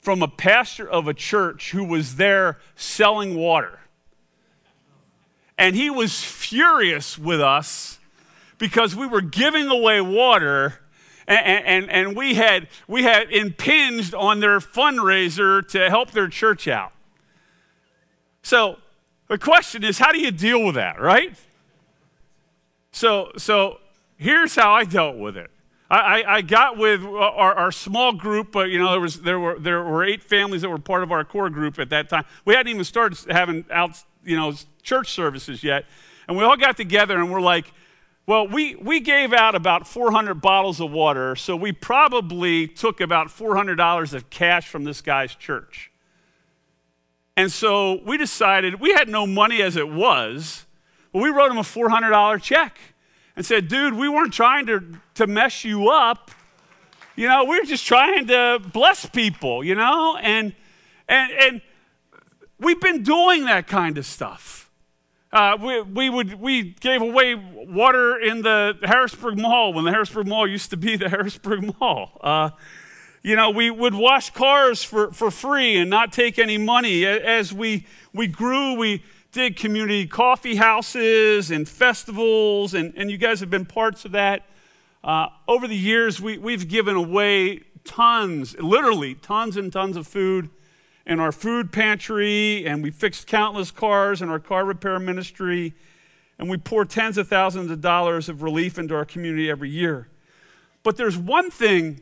[0.00, 3.80] from a pastor of a church who was there selling water.
[5.56, 7.98] And he was furious with us
[8.64, 10.78] because we were giving away water
[11.28, 16.66] and, and, and, we, had, we had impinged on their fundraiser to help their church
[16.66, 16.92] out.
[18.42, 18.78] So
[19.28, 21.36] the question is, how do you deal with that, right?
[22.90, 23.80] So, so
[24.16, 25.50] here's how I dealt with it.
[25.90, 29.58] I, I, got with our, our, small group, but you know there was there were
[29.60, 32.24] there were eight families that were part of our core group at that time.
[32.46, 35.84] We hadn't even started having out you know church services yet,
[36.26, 37.70] and we all got together and we're like,
[38.26, 43.28] well, we, we gave out about 400 bottles of water, so we probably took about
[43.28, 45.90] $400 of cash from this guy's church.
[47.36, 50.64] And so we decided, we had no money as it was,
[51.12, 52.78] but we wrote him a $400 check
[53.36, 54.82] and said, dude, we weren't trying to,
[55.14, 56.30] to mess you up.
[57.16, 60.16] You know, we are just trying to bless people, you know?
[60.16, 60.54] And,
[61.08, 61.62] and, and
[62.58, 64.63] we've been doing that kind of stuff.
[65.34, 70.28] Uh, we, we, would, we gave away water in the Harrisburg Mall when the Harrisburg
[70.28, 72.20] Mall used to be the Harrisburg Mall.
[72.20, 72.50] Uh,
[73.20, 77.04] you know, we would wash cars for, for free and not take any money.
[77.04, 83.40] As we, we grew, we did community coffee houses and festivals, and, and you guys
[83.40, 84.44] have been parts of that.
[85.02, 90.48] Uh, over the years, we, we've given away tons, literally tons and tons of food
[91.06, 95.74] in our food pantry, and we fixed countless cars in our car repair ministry,
[96.38, 100.08] and we pour tens of thousands of dollars of relief into our community every year.
[100.82, 102.00] But there's one thing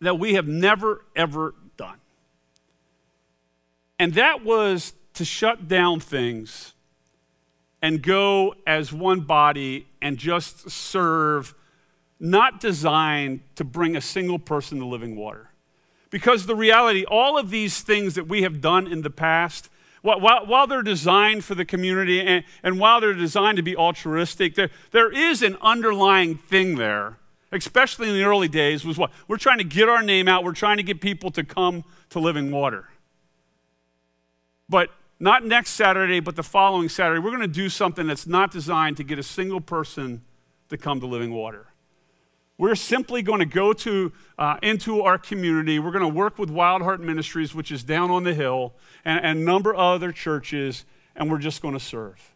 [0.00, 1.98] that we have never, ever done,
[3.98, 6.74] and that was to shut down things
[7.80, 11.54] and go as one body and just serve,
[12.18, 15.50] not designed to bring a single person to living water.
[16.16, 19.68] Because the reality, all of these things that we have done in the past,
[20.00, 24.54] while, while they're designed for the community and, and while they're designed to be altruistic,
[24.54, 27.18] there, there is an underlying thing there,
[27.52, 29.10] especially in the early days, was what?
[29.28, 32.18] We're trying to get our name out, we're trying to get people to come to
[32.18, 32.88] living water.
[34.70, 34.88] But
[35.20, 38.96] not next Saturday, but the following Saturday, we're going to do something that's not designed
[38.96, 40.22] to get a single person
[40.70, 41.66] to come to living water.
[42.58, 45.78] We're simply going to go to, uh, into our community.
[45.78, 48.72] We're going to work with Wild Heart Ministries, which is down on the hill,
[49.04, 52.34] and, and a number of other churches, and we're just going to serve.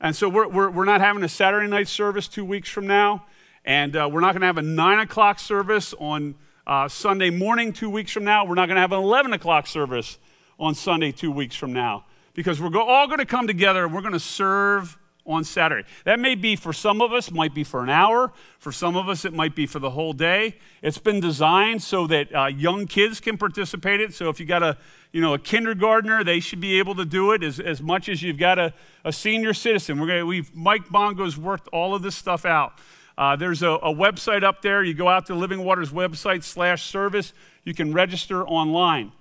[0.00, 3.26] And so we're, we're, we're not having a Saturday night service two weeks from now,
[3.64, 6.34] and uh, we're not going to have a 9 o'clock service on
[6.66, 8.46] uh, Sunday morning two weeks from now.
[8.46, 10.18] We're not going to have an 11 o'clock service
[10.58, 14.00] on Sunday two weeks from now because we're all going to come together and we're
[14.00, 15.86] going to serve on Saturday.
[16.04, 18.32] That may be for some of us, might be for an hour.
[18.58, 20.56] For some of us, it might be for the whole day.
[20.82, 24.14] It's been designed so that uh, young kids can participate in it.
[24.14, 24.76] So if you've got a,
[25.12, 28.22] you know, a kindergartner, they should be able to do it as, as much as
[28.22, 30.00] you've got a, a senior citizen.
[30.00, 32.80] We're gonna, we've, Mike Bongo's worked all of this stuff out.
[33.16, 34.82] Uh, there's a, a website up there.
[34.82, 37.32] You go out to Living Waters website slash service.
[37.62, 39.12] You can register online.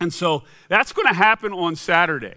[0.00, 2.34] And so that's going to happen on Saturday.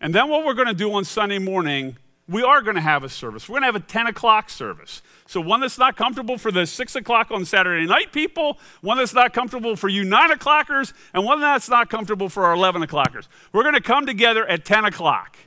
[0.00, 1.96] And then what we're going to do on Sunday morning,
[2.28, 3.48] we are going to have a service.
[3.48, 5.00] We're going to have a 10 o'clock service.
[5.26, 9.14] So one that's not comfortable for the 6 o'clock on Saturday night people, one that's
[9.14, 13.28] not comfortable for you 9 o'clockers, and one that's not comfortable for our 11 o'clockers.
[13.52, 15.38] We're going to come together at 10 o'clock.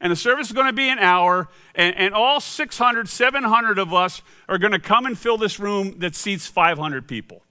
[0.00, 3.92] And the service is going to be an hour, and, and all 600, 700 of
[3.92, 7.42] us are going to come and fill this room that seats 500 people.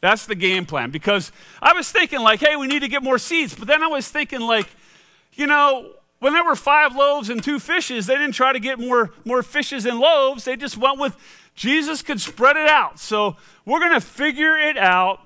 [0.00, 0.90] That's the game plan.
[0.90, 1.32] Because
[1.62, 3.54] I was thinking, like, hey, we need to get more seats.
[3.54, 4.68] But then I was thinking, like,
[5.34, 5.92] you know,
[6.24, 9.42] when there were five loaves and two fishes, they didn't try to get more, more
[9.42, 10.46] fishes and loaves.
[10.46, 11.14] They just went with
[11.54, 12.98] Jesus could spread it out.
[12.98, 15.20] So we're going to figure it out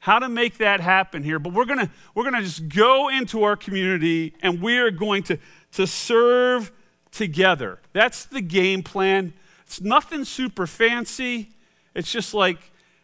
[0.00, 1.38] how to make that happen here.
[1.38, 4.90] But we're going to we're going to just go into our community and we are
[4.90, 5.38] going to,
[5.74, 6.72] to serve
[7.12, 7.78] together.
[7.92, 9.34] That's the game plan.
[9.66, 11.50] It's nothing super fancy.
[11.94, 12.58] It's just like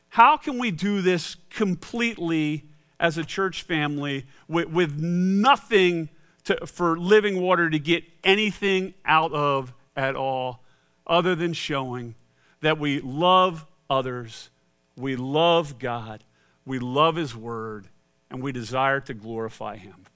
[0.09, 2.65] how can we do this completely
[2.99, 6.09] as a church family with, with nothing
[6.47, 10.63] to, for living water to get anything out of at all
[11.07, 12.15] other than showing
[12.61, 14.51] that we love others,
[14.97, 16.25] we love God,
[16.65, 17.89] we love His Word,
[18.31, 20.07] and we desire to glorify Him.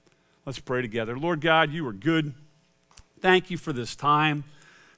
[0.45, 1.17] Let's pray together.
[1.17, 2.33] Lord God, you are good.
[3.19, 4.43] Thank you for this time.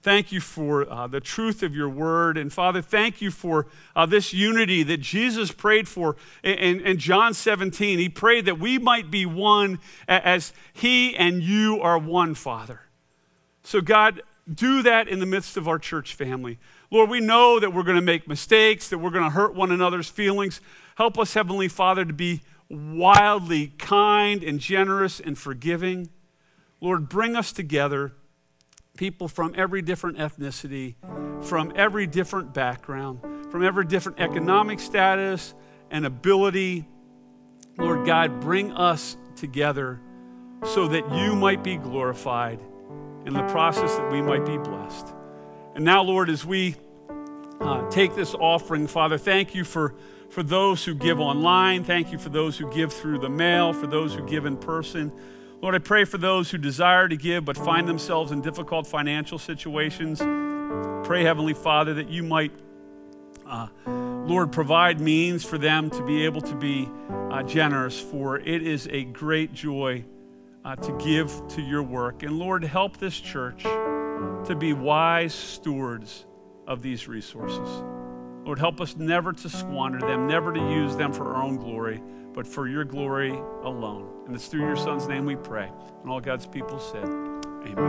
[0.03, 2.37] Thank you for uh, the truth of your word.
[2.37, 7.33] And Father, thank you for uh, this unity that Jesus prayed for in, in, John
[7.33, 7.99] 17.
[7.99, 9.79] He prayed that we might be one
[10.09, 12.81] as he and you are one, Father.
[13.63, 14.21] So, God,
[14.53, 16.59] do that in the midst of our church family.
[16.91, 19.71] Lord, we know that we're going to make mistakes, that we're going to hurt one
[19.71, 20.59] another's feelings.
[20.95, 26.09] Help us, Heavenly Father, to be wildly kind and generous and forgiving.
[26.81, 28.11] Lord, bring us together
[28.95, 30.93] people from every different ethnicity,
[31.41, 33.19] from every different background,
[33.51, 35.55] from every different economic status
[35.89, 36.87] and ability.
[37.79, 39.99] Lord God, bring us together
[40.63, 42.59] so that you might be glorified
[43.25, 45.07] in the process that we might be blessed.
[45.73, 46.75] And now, Lord, as we
[47.61, 49.95] uh, take this offering, Father, thank you for,
[50.29, 51.83] for those who give online.
[51.83, 55.11] Thank you for those who give through the mail, for those who give in person.
[55.63, 59.39] Lord, I pray for those who desire to give but find themselves in difficult financial
[59.39, 60.19] situations.
[61.07, 62.51] Pray, Heavenly Father, that you might,
[63.47, 66.89] uh, Lord, provide means for them to be able to be
[67.31, 70.03] uh, generous, for it is a great joy
[70.65, 72.23] uh, to give to your work.
[72.23, 76.25] And Lord, help this church to be wise stewards
[76.67, 77.69] of these resources.
[78.43, 82.03] Lord, help us never to squander them, never to use them for our own glory,
[82.33, 84.12] but for your glory alone.
[84.25, 85.69] And it's through your son's name we pray.
[86.01, 87.42] And all God's people said,